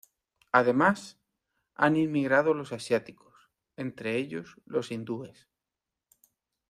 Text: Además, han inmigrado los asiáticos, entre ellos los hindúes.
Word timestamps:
Además, 0.51 1.19
han 1.75 1.95
inmigrado 1.95 2.55
los 2.55 2.73
asiáticos, 2.73 3.51
entre 3.77 4.17
ellos 4.17 4.55
los 4.65 4.91
hindúes. 4.91 5.47